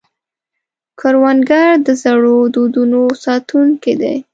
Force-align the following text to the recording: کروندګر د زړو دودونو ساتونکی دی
کروندګر 0.99 1.71
د 1.85 1.87
زړو 2.03 2.37
دودونو 2.53 3.01
ساتونکی 3.25 3.93
دی 4.01 4.15